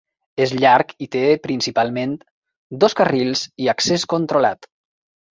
[0.43, 2.15] És llarg i té, principalment,
[2.83, 4.67] dos carrils i accés controlat.